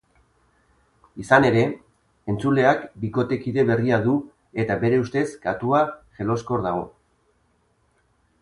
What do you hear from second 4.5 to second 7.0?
eta bere ustez katua jeloskor dago.